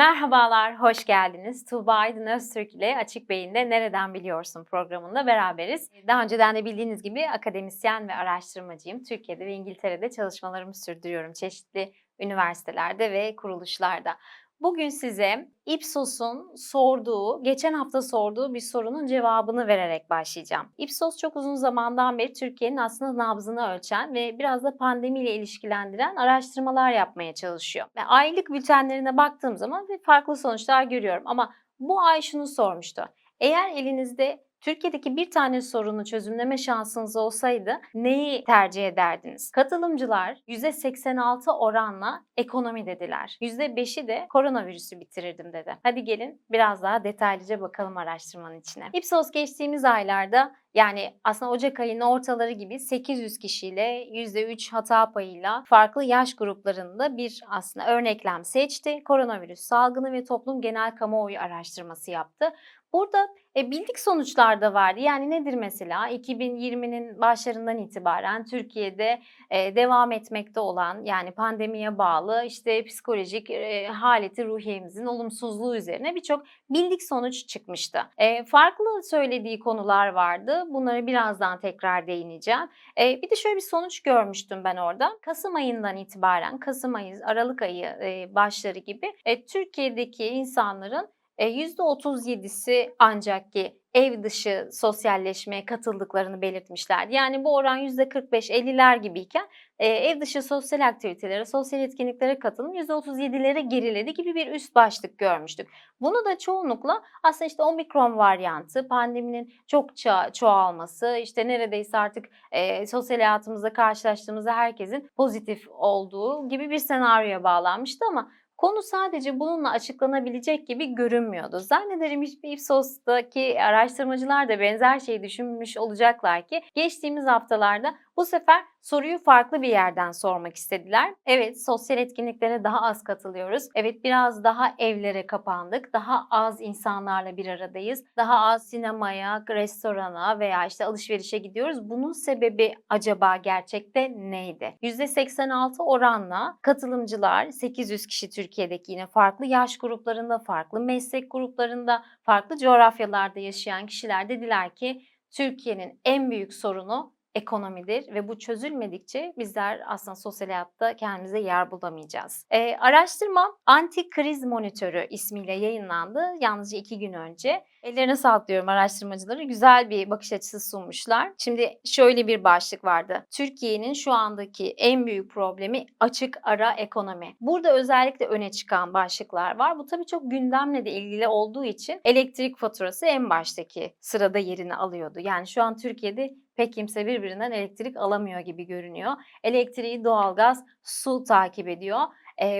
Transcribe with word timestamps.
Merhabalar, 0.00 0.80
hoş 0.80 1.04
geldiniz. 1.04 1.64
Tuğba 1.64 1.94
Aydın 1.94 2.26
Öztürk 2.26 2.74
ile 2.74 2.96
Açık 2.96 3.28
Beyin'de 3.28 3.70
Nereden 3.70 4.14
Biliyorsun 4.14 4.64
programında 4.64 5.26
beraberiz. 5.26 5.90
Daha 6.06 6.22
önceden 6.22 6.56
de 6.56 6.64
bildiğiniz 6.64 7.02
gibi 7.02 7.28
akademisyen 7.28 8.08
ve 8.08 8.14
araştırmacıyım. 8.14 9.04
Türkiye'de 9.04 9.46
ve 9.46 9.54
İngiltere'de 9.54 10.10
çalışmalarımı 10.10 10.74
sürdürüyorum 10.74 11.32
çeşitli 11.32 11.92
üniversitelerde 12.20 13.12
ve 13.12 13.36
kuruluşlarda. 13.36 14.16
Bugün 14.60 14.88
size 14.88 15.48
Ipsos'un 15.66 16.54
sorduğu, 16.56 17.42
geçen 17.42 17.72
hafta 17.72 18.02
sorduğu 18.02 18.54
bir 18.54 18.60
sorunun 18.60 19.06
cevabını 19.06 19.66
vererek 19.66 20.10
başlayacağım. 20.10 20.66
Ipsos 20.78 21.16
çok 21.16 21.36
uzun 21.36 21.54
zamandan 21.54 22.18
beri 22.18 22.32
Türkiye'nin 22.32 22.76
aslında 22.76 23.16
nabzını 23.16 23.74
ölçen 23.74 24.14
ve 24.14 24.38
biraz 24.38 24.64
da 24.64 24.76
pandemiyle 24.76 25.34
ilişkilendiren 25.34 26.16
araştırmalar 26.16 26.92
yapmaya 26.92 27.34
çalışıyor. 27.34 27.86
Ve 27.96 28.00
aylık 28.04 28.50
bültenlerine 28.50 29.16
baktığım 29.16 29.56
zaman 29.56 29.88
farklı 30.02 30.36
sonuçlar 30.36 30.82
görüyorum 30.82 31.22
ama 31.26 31.52
bu 31.78 32.00
ay 32.00 32.22
şunu 32.22 32.46
sormuştu. 32.46 33.02
Eğer 33.40 33.70
elinizde 33.70 34.44
Türkiye'deki 34.60 35.16
bir 35.16 35.30
tane 35.30 35.60
sorunu 35.60 36.04
çözümleme 36.04 36.56
şansınız 36.58 37.16
olsaydı 37.16 37.80
neyi 37.94 38.44
tercih 38.44 38.88
ederdiniz? 38.88 39.50
Katılımcılar 39.50 40.38
%86 40.48 41.58
oranla 41.58 42.24
ekonomi 42.36 42.86
dediler. 42.86 43.38
%5'i 43.40 44.08
de 44.08 44.26
koronavirüsü 44.30 45.00
bitirirdim 45.00 45.52
dedi. 45.52 45.76
Hadi 45.82 46.04
gelin 46.04 46.42
biraz 46.50 46.82
daha 46.82 47.04
detaylıca 47.04 47.60
bakalım 47.60 47.96
araştırmanın 47.96 48.60
içine. 48.60 48.84
Ipsos 48.92 49.30
geçtiğimiz 49.30 49.84
aylarda 49.84 50.52
yani 50.74 51.14
aslında 51.24 51.50
Ocak 51.50 51.80
ayının 51.80 52.00
ortaları 52.00 52.50
gibi 52.50 52.78
800 52.78 53.38
kişiyle 53.38 54.08
%3 54.12 54.70
hata 54.72 55.12
payıyla 55.12 55.64
farklı 55.66 56.04
yaş 56.04 56.36
gruplarında 56.36 57.16
bir 57.16 57.40
aslında 57.48 57.86
örneklem 57.86 58.44
seçti. 58.44 59.04
Koronavirüs 59.04 59.60
salgını 59.60 60.12
ve 60.12 60.24
toplum 60.24 60.60
genel 60.60 60.96
kamuoyu 60.96 61.38
araştırması 61.38 62.10
yaptı. 62.10 62.52
Burada 62.92 63.28
e, 63.56 63.70
bildik 63.70 63.98
sonuçlar 63.98 64.60
da 64.60 64.74
vardı. 64.74 65.00
Yani 65.00 65.30
nedir 65.30 65.54
mesela? 65.54 66.10
2020'nin 66.10 67.20
başlarından 67.20 67.78
itibaren 67.78 68.44
Türkiye'de 68.44 69.20
e, 69.50 69.76
devam 69.76 70.12
etmekte 70.12 70.60
olan 70.60 71.04
yani 71.04 71.30
pandemiye 71.30 71.98
bağlı 71.98 72.44
işte 72.46 72.84
psikolojik 72.84 73.50
e, 73.50 73.86
haleti 73.86 74.44
ruhiyemizin 74.44 75.06
olumsuzluğu 75.06 75.76
üzerine 75.76 76.14
birçok 76.14 76.44
bildik 76.70 77.02
sonuç 77.02 77.46
çıkmıştı. 77.48 77.98
E, 78.18 78.44
farklı 78.44 79.02
söylediği 79.02 79.58
konular 79.58 80.08
vardı. 80.08 80.64
Bunları 80.68 81.06
birazdan 81.06 81.60
tekrar 81.60 82.06
değineceğim. 82.06 82.68
E, 83.00 83.22
bir 83.22 83.30
de 83.30 83.36
şöyle 83.36 83.56
bir 83.56 83.60
sonuç 83.60 84.00
görmüştüm 84.00 84.64
ben 84.64 84.76
orada. 84.76 85.12
Kasım 85.22 85.54
ayından 85.54 85.96
itibaren, 85.96 86.58
Kasım 86.58 86.94
ayı, 86.94 87.20
Aralık 87.24 87.62
ayı 87.62 87.84
e, 87.84 88.34
başları 88.34 88.78
gibi 88.78 89.12
e, 89.24 89.46
Türkiye'deki 89.46 90.26
insanların 90.26 91.08
%37'si 91.40 92.94
ancak 92.98 93.52
ki 93.52 93.80
ev 93.94 94.22
dışı 94.22 94.68
sosyalleşmeye 94.72 95.64
katıldıklarını 95.64 96.42
belirtmişlerdi. 96.42 97.14
Yani 97.14 97.44
bu 97.44 97.54
oran 97.54 97.78
%45-50'ler 97.78 99.00
gibiyken 99.02 99.48
ev 99.78 100.20
dışı 100.20 100.42
sosyal 100.42 100.88
aktivitelere, 100.88 101.44
sosyal 101.44 101.82
etkinliklere 101.82 102.38
katılım 102.38 102.74
%37'lere 102.74 103.68
geriledi 103.68 104.14
gibi 104.14 104.34
bir 104.34 104.46
üst 104.46 104.74
başlık 104.74 105.18
görmüştük. 105.18 105.68
Bunu 106.00 106.24
da 106.24 106.38
çoğunlukla 106.38 107.02
aslında 107.22 107.46
işte 107.46 107.62
omikron 107.62 108.16
varyantı, 108.16 108.88
pandeminin 108.88 109.54
çokça 109.66 110.32
çoğalması, 110.32 111.16
işte 111.16 111.48
neredeyse 111.48 111.98
artık 111.98 112.24
e, 112.52 112.86
sosyal 112.86 113.18
hayatımızda 113.18 113.72
karşılaştığımızda 113.72 114.52
herkesin 114.52 115.10
pozitif 115.16 115.68
olduğu 115.68 116.48
gibi 116.48 116.70
bir 116.70 116.78
senaryoya 116.78 117.44
bağlanmıştı 117.44 118.04
ama 118.08 118.30
Konu 118.60 118.82
sadece 118.82 119.40
bununla 119.40 119.70
açıklanabilecek 119.70 120.66
gibi 120.66 120.94
görünmüyordu. 120.94 121.58
Zannederim 121.60 122.22
Ipsos'taki 122.42 123.62
araştırmacılar 123.62 124.48
da 124.48 124.60
benzer 124.60 125.00
şeyi 125.00 125.22
düşünmüş 125.22 125.76
olacaklar 125.76 126.46
ki 126.46 126.62
geçtiğimiz 126.74 127.26
haftalarda 127.26 127.94
bu 128.20 128.24
sefer 128.24 128.64
soruyu 128.82 129.18
farklı 129.18 129.62
bir 129.62 129.68
yerden 129.68 130.12
sormak 130.12 130.56
istediler. 130.56 131.14
Evet 131.26 131.64
sosyal 131.64 131.98
etkinliklere 131.98 132.64
daha 132.64 132.82
az 132.82 133.04
katılıyoruz. 133.04 133.68
Evet 133.74 134.04
biraz 134.04 134.44
daha 134.44 134.74
evlere 134.78 135.26
kapandık. 135.26 135.92
Daha 135.92 136.26
az 136.30 136.60
insanlarla 136.60 137.36
bir 137.36 137.46
aradayız. 137.46 138.04
Daha 138.16 138.38
az 138.38 138.68
sinemaya, 138.70 139.44
restorana 139.50 140.38
veya 140.38 140.66
işte 140.66 140.84
alışverişe 140.84 141.38
gidiyoruz. 141.38 141.90
Bunun 141.90 142.12
sebebi 142.12 142.74
acaba 142.88 143.36
gerçekte 143.36 144.12
neydi? 144.16 144.78
%86 144.82 145.82
oranla 145.82 146.58
katılımcılar 146.62 147.50
800 147.50 148.06
kişi 148.06 148.30
Türkiye'deki 148.30 148.92
yine 148.92 149.06
farklı 149.06 149.46
yaş 149.46 149.78
gruplarında, 149.78 150.38
farklı 150.38 150.80
meslek 150.80 151.30
gruplarında, 151.30 152.04
farklı 152.22 152.56
coğrafyalarda 152.56 153.40
yaşayan 153.40 153.86
kişiler 153.86 154.28
dediler 154.28 154.74
ki 154.74 155.02
Türkiye'nin 155.30 156.00
en 156.04 156.30
büyük 156.30 156.54
sorunu 156.54 157.19
ekonomidir 157.34 158.14
ve 158.14 158.28
bu 158.28 158.38
çözülmedikçe 158.38 159.32
bizler 159.38 159.80
aslında 159.86 160.14
sosyal 160.14 160.48
hayatta 160.48 160.96
kendimize 160.96 161.40
yer 161.40 161.70
bulamayacağız. 161.70 162.46
E, 162.50 162.76
araştırma 162.76 163.56
Anti 163.66 164.10
Kriz 164.10 164.44
Monitörü 164.44 165.06
ismiyle 165.10 165.52
yayınlandı 165.52 166.20
yalnızca 166.40 166.78
iki 166.78 166.98
gün 166.98 167.12
önce. 167.12 167.64
Ellerine 167.82 168.16
sağlık 168.16 168.48
diyorum 168.48 168.68
araştırmacıları. 168.68 169.42
Güzel 169.42 169.90
bir 169.90 170.10
bakış 170.10 170.32
açısı 170.32 170.70
sunmuşlar. 170.70 171.32
Şimdi 171.38 171.80
şöyle 171.84 172.26
bir 172.26 172.44
başlık 172.44 172.84
vardı. 172.84 173.26
Türkiye'nin 173.30 173.92
şu 173.92 174.12
andaki 174.12 174.70
en 174.70 175.06
büyük 175.06 175.30
problemi 175.30 175.86
açık 176.00 176.38
ara 176.42 176.72
ekonomi. 176.72 177.36
Burada 177.40 177.74
özellikle 177.74 178.26
öne 178.26 178.50
çıkan 178.50 178.94
başlıklar 178.94 179.58
var. 179.58 179.78
Bu 179.78 179.86
tabii 179.86 180.06
çok 180.06 180.30
gündemle 180.30 180.84
de 180.84 180.90
ilgili 180.90 181.28
olduğu 181.28 181.64
için 181.64 182.00
elektrik 182.04 182.58
faturası 182.58 183.06
en 183.06 183.30
baştaki 183.30 183.94
sırada 184.00 184.38
yerini 184.38 184.74
alıyordu. 184.74 185.20
Yani 185.20 185.46
şu 185.46 185.62
an 185.62 185.76
Türkiye'de 185.76 186.34
pek 186.60 186.72
kimse 186.72 187.06
birbirinden 187.06 187.50
elektrik 187.50 187.96
alamıyor 187.96 188.40
gibi 188.40 188.66
görünüyor. 188.66 189.12
Elektriği, 189.44 190.04
doğalgaz, 190.04 190.64
su 190.82 191.24
takip 191.24 191.68
ediyor. 191.68 192.00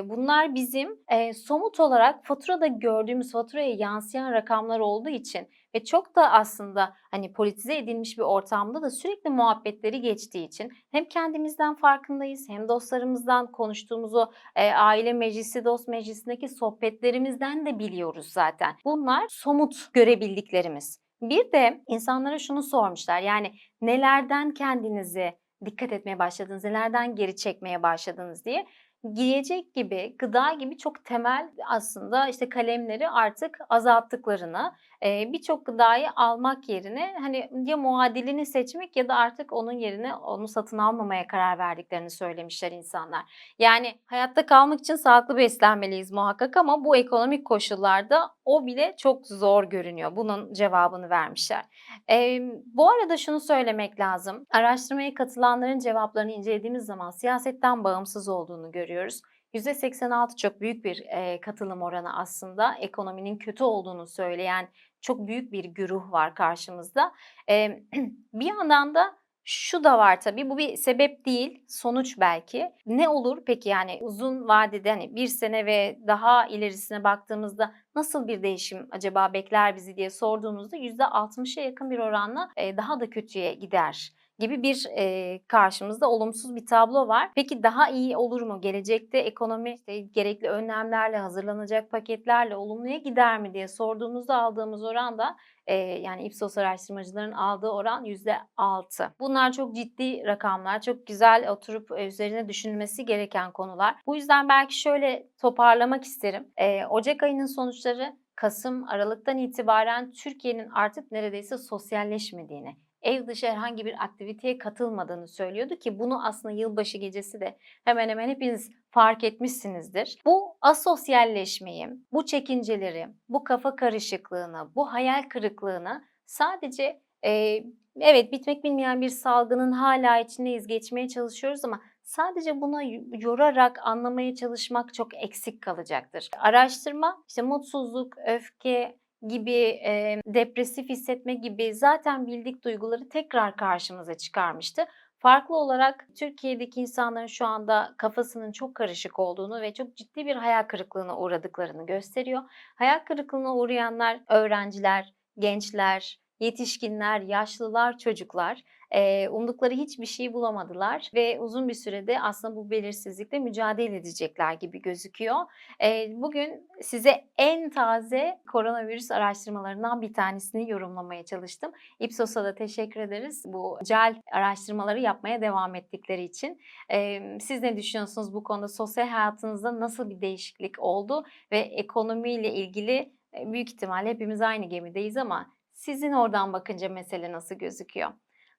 Bunlar 0.04 0.54
bizim 0.54 0.98
somut 1.34 1.80
olarak 1.80 2.24
faturada 2.26 2.66
gördüğümüz 2.66 3.32
faturaya 3.32 3.74
yansıyan 3.74 4.32
rakamlar 4.32 4.80
olduğu 4.80 5.08
için 5.08 5.48
ve 5.74 5.84
çok 5.84 6.16
da 6.16 6.32
aslında 6.32 6.94
hani 7.10 7.32
politize 7.32 7.76
edilmiş 7.76 8.18
bir 8.18 8.22
ortamda 8.22 8.82
da 8.82 8.90
sürekli 8.90 9.30
muhabbetleri 9.30 10.00
geçtiği 10.00 10.46
için 10.46 10.72
hem 10.90 11.04
kendimizden 11.04 11.74
farkındayız 11.74 12.48
hem 12.48 12.68
dostlarımızdan 12.68 13.52
konuştuğumuz 13.52 14.14
o 14.14 14.30
aile 14.74 15.12
meclisi, 15.12 15.64
dost 15.64 15.88
meclisindeki 15.88 16.48
sohbetlerimizden 16.48 17.66
de 17.66 17.78
biliyoruz 17.78 18.26
zaten. 18.32 18.76
Bunlar 18.84 19.26
somut 19.28 19.92
görebildiklerimiz. 19.92 21.09
Bir 21.22 21.52
de 21.52 21.80
insanlara 21.88 22.38
şunu 22.38 22.62
sormuşlar. 22.62 23.20
Yani 23.20 23.52
nelerden 23.82 24.54
kendinizi 24.54 25.38
dikkat 25.64 25.92
etmeye 25.92 26.18
başladınız, 26.18 26.64
nelerden 26.64 27.14
geri 27.16 27.36
çekmeye 27.36 27.82
başladınız 27.82 28.44
diye 28.44 28.66
giyecek 29.14 29.74
gibi, 29.74 30.16
gıda 30.18 30.52
gibi 30.52 30.78
çok 30.78 31.04
temel 31.04 31.50
aslında 31.66 32.28
işte 32.28 32.48
kalemleri 32.48 33.08
artık 33.08 33.58
azalttıklarını, 33.68 34.72
birçok 35.02 35.66
gıdayı 35.66 36.08
almak 36.16 36.68
yerine 36.68 37.14
hani 37.20 37.50
ya 37.64 37.76
muadilini 37.76 38.46
seçmek 38.46 38.96
ya 38.96 39.08
da 39.08 39.14
artık 39.14 39.52
onun 39.52 39.72
yerine 39.72 40.14
onu 40.14 40.48
satın 40.48 40.78
almamaya 40.78 41.26
karar 41.26 41.58
verdiklerini 41.58 42.10
söylemişler 42.10 42.72
insanlar. 42.72 43.52
Yani 43.58 43.94
hayatta 44.06 44.46
kalmak 44.46 44.80
için 44.80 44.96
sağlıklı 44.96 45.36
beslenmeliyiz 45.36 46.12
muhakkak 46.12 46.56
ama 46.56 46.84
bu 46.84 46.96
ekonomik 46.96 47.46
koşullarda 47.46 48.30
o 48.44 48.66
bile 48.66 48.94
çok 48.98 49.26
zor 49.26 49.64
görünüyor. 49.64 50.16
Bunun 50.16 50.52
cevabını 50.52 51.10
vermişler. 51.10 51.64
Ee, 52.10 52.40
bu 52.66 52.90
arada 52.90 53.16
şunu 53.16 53.40
söylemek 53.40 54.00
lazım. 54.00 54.46
Araştırmaya 54.50 55.14
katılanların 55.14 55.78
cevaplarını 55.78 56.32
incelediğimiz 56.32 56.86
zaman 56.86 57.10
siyasetten 57.10 57.84
bağımsız 57.84 58.28
olduğunu 58.28 58.72
görüyoruz. 58.72 59.20
%86 59.54 60.36
çok 60.36 60.60
büyük 60.60 60.84
bir 60.84 61.04
e, 61.08 61.40
katılım 61.40 61.82
oranı 61.82 62.18
aslında. 62.18 62.74
Ekonominin 62.74 63.38
kötü 63.38 63.64
olduğunu 63.64 64.06
söyleyen 64.06 64.68
çok 65.00 65.26
büyük 65.26 65.52
bir 65.52 65.64
güruh 65.64 66.12
var 66.12 66.34
karşımızda. 66.34 67.12
E, 67.48 67.82
bir 68.32 68.46
yandan 68.46 68.94
da 68.94 69.20
şu 69.44 69.84
da 69.84 69.98
var 69.98 70.20
tabii 70.20 70.50
bu 70.50 70.58
bir 70.58 70.76
sebep 70.76 71.26
değil 71.26 71.64
sonuç 71.68 72.20
belki. 72.20 72.72
Ne 72.86 73.08
olur 73.08 73.42
peki 73.46 73.68
yani 73.68 73.98
uzun 74.00 74.48
vadede 74.48 74.90
hani 74.90 75.16
bir 75.16 75.26
sene 75.26 75.66
ve 75.66 75.98
daha 76.06 76.46
ilerisine 76.46 77.04
baktığımızda 77.04 77.74
nasıl 77.94 78.28
bir 78.28 78.42
değişim 78.42 78.88
acaba 78.90 79.32
bekler 79.32 79.76
bizi 79.76 79.96
diye 79.96 80.10
sorduğunuzda 80.10 80.76
%60'a 80.76 81.62
yakın 81.62 81.90
bir 81.90 81.98
oranla 81.98 82.50
daha 82.56 83.00
da 83.00 83.10
kötüye 83.10 83.54
gider 83.54 84.12
gibi 84.40 84.62
bir 84.62 84.86
e, 84.96 85.38
karşımızda 85.48 86.10
olumsuz 86.10 86.56
bir 86.56 86.66
tablo 86.66 87.08
var. 87.08 87.30
Peki 87.34 87.62
daha 87.62 87.88
iyi 87.88 88.16
olur 88.16 88.42
mu? 88.42 88.60
Gelecekte 88.60 89.18
ekonomi 89.18 89.74
işte 89.74 90.00
gerekli 90.00 90.48
önlemlerle, 90.48 91.16
hazırlanacak 91.16 91.90
paketlerle 91.90 92.56
olumluya 92.56 92.96
gider 92.96 93.40
mi 93.40 93.54
diye 93.54 93.68
sorduğumuzda 93.68 94.36
aldığımız 94.36 94.84
oran 94.84 95.18
da 95.18 95.36
e, 95.66 95.74
yani 95.76 96.22
Ipsos 96.22 96.58
araştırmacıların 96.58 97.32
aldığı 97.32 97.68
oran 97.68 98.04
%6. 98.04 99.10
Bunlar 99.20 99.52
çok 99.52 99.76
ciddi 99.76 100.24
rakamlar, 100.24 100.80
çok 100.80 101.06
güzel 101.06 101.50
oturup 101.50 101.90
üzerine 101.98 102.48
düşünülmesi 102.48 103.04
gereken 103.04 103.52
konular. 103.52 103.96
Bu 104.06 104.16
yüzden 104.16 104.48
belki 104.48 104.78
şöyle 104.78 105.28
toparlamak 105.40 106.04
isterim. 106.04 106.48
E, 106.56 106.86
Ocak 106.86 107.22
ayının 107.22 107.46
sonuçları 107.46 108.16
Kasım, 108.40 108.88
Aralık'tan 108.88 109.38
itibaren 109.38 110.12
Türkiye'nin 110.12 110.70
artık 110.70 111.12
neredeyse 111.12 111.58
sosyalleşmediğini, 111.58 112.76
ev 113.02 113.26
dışı 113.26 113.46
herhangi 113.46 113.84
bir 113.84 114.04
aktiviteye 114.04 114.58
katılmadığını 114.58 115.28
söylüyordu 115.28 115.76
ki 115.76 115.98
bunu 115.98 116.26
aslında 116.26 116.54
yılbaşı 116.54 116.98
gecesi 116.98 117.40
de 117.40 117.56
hemen 117.84 118.08
hemen 118.08 118.28
hepiniz 118.28 118.70
fark 118.90 119.24
etmişsinizdir. 119.24 120.18
Bu 120.26 120.56
asosyalleşmeyi, 120.60 121.88
bu 122.12 122.26
çekinceleri, 122.26 123.06
bu 123.28 123.44
kafa 123.44 123.76
karışıklığını, 123.76 124.74
bu 124.74 124.92
hayal 124.92 125.22
kırıklığını 125.28 126.04
sadece 126.26 127.00
e, 127.24 127.64
evet 128.00 128.32
bitmek 128.32 128.64
bilmeyen 128.64 129.00
bir 129.00 129.08
salgının 129.08 129.72
hala 129.72 130.18
içindeyiz, 130.20 130.66
geçmeye 130.66 131.08
çalışıyoruz 131.08 131.64
ama 131.64 131.80
sadece 132.02 132.60
buna 132.60 132.82
yorarak 133.12 133.78
anlamaya 133.86 134.34
çalışmak 134.34 134.94
çok 134.94 135.14
eksik 135.14 135.62
kalacaktır. 135.62 136.30
Araştırma 136.38 137.24
işte 137.28 137.42
mutsuzluk, 137.42 138.18
öfke, 138.26 138.98
gibi 139.28 139.80
e, 139.86 140.20
depresif 140.26 140.88
hissetme 140.88 141.34
gibi 141.34 141.74
zaten 141.74 142.26
bildik 142.26 142.64
duyguları 142.64 143.08
tekrar 143.08 143.56
karşımıza 143.56 144.14
çıkarmıştı. 144.14 144.84
Farklı 145.18 145.56
olarak 145.56 146.06
Türkiye'deki 146.18 146.80
insanların 146.80 147.26
şu 147.26 147.46
anda 147.46 147.94
kafasının 147.98 148.52
çok 148.52 148.74
karışık 148.74 149.18
olduğunu 149.18 149.60
ve 149.60 149.74
çok 149.74 149.96
ciddi 149.96 150.26
bir 150.26 150.36
hayal 150.36 150.62
kırıklığına 150.62 151.18
uğradıklarını 151.18 151.86
gösteriyor. 151.86 152.42
Hayal 152.74 152.98
kırıklığına 152.98 153.56
uğrayanlar 153.56 154.20
öğrenciler, 154.28 155.14
gençler, 155.38 156.20
yetişkinler, 156.40 157.20
yaşlılar, 157.20 157.98
çocuklar 157.98 158.64
e, 158.90 159.28
umdukları 159.28 159.74
hiçbir 159.74 160.06
şey 160.06 160.32
bulamadılar 160.32 161.10
ve 161.14 161.40
uzun 161.40 161.68
bir 161.68 161.74
sürede 161.74 162.20
aslında 162.20 162.56
bu 162.56 162.70
belirsizlikle 162.70 163.38
mücadele 163.38 163.96
edecekler 163.96 164.52
gibi 164.52 164.82
gözüküyor. 164.82 165.36
E, 165.82 166.08
bugün 166.16 166.68
size 166.82 167.24
en 167.38 167.70
taze 167.70 168.40
koronavirüs 168.52 169.10
araştırmalarından 169.10 170.02
bir 170.02 170.14
tanesini 170.14 170.70
yorumlamaya 170.70 171.24
çalıştım. 171.24 171.72
Ipsos'a 172.00 172.44
da 172.44 172.54
teşekkür 172.54 173.00
ederiz 173.00 173.42
bu 173.46 173.78
cel 173.84 174.22
araştırmaları 174.32 175.00
yapmaya 175.00 175.40
devam 175.40 175.74
ettikleri 175.74 176.24
için. 176.24 176.60
E, 176.92 177.20
siz 177.40 177.62
ne 177.62 177.76
düşünüyorsunuz 177.76 178.34
bu 178.34 178.42
konuda? 178.42 178.68
Sosyal 178.68 179.08
hayatınızda 179.08 179.80
nasıl 179.80 180.10
bir 180.10 180.20
değişiklik 180.20 180.78
oldu 180.78 181.24
ve 181.52 181.58
ekonomiyle 181.58 182.54
ilgili 182.54 183.12
büyük 183.46 183.72
ihtimalle 183.72 184.08
hepimiz 184.08 184.40
aynı 184.40 184.66
gemideyiz 184.66 185.16
ama 185.16 185.46
sizin 185.80 186.12
oradan 186.12 186.52
bakınca 186.52 186.88
mesele 186.88 187.32
nasıl 187.32 187.54
gözüküyor? 187.54 188.12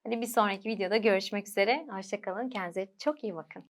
Hadi 0.04 0.20
bir 0.20 0.26
sonraki 0.26 0.68
videoda 0.68 0.96
görüşmek 0.96 1.48
üzere. 1.48 1.86
Hoşçakalın. 1.90 2.48
Kendinize 2.48 2.88
çok 2.98 3.24
iyi 3.24 3.34
bakın. 3.34 3.64